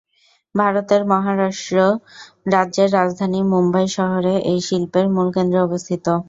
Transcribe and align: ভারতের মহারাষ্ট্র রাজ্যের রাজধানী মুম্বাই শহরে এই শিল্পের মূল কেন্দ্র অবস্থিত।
ভারতের 0.55 1.01
মহারাষ্ট্র 1.11 1.77
রাজ্যের 2.53 2.89
রাজধানী 2.93 3.39
মুম্বাই 3.51 3.87
শহরে 3.97 4.33
এই 4.51 4.59
শিল্পের 4.67 5.05
মূল 5.15 5.27
কেন্দ্র 5.35 5.57
অবস্থিত। 5.67 6.05